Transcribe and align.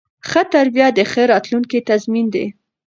ښه 0.29 0.41
تربیه 0.53 0.87
د 0.97 0.99
ښه 1.11 1.23
راتلونکي 1.33 1.79
تضمین 1.89 2.27
دی. 2.33 2.45